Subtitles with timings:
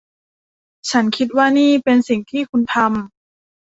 [0.89, 2.93] ฉันคิดว่านี่เป็นสิ่งที่คุณทำ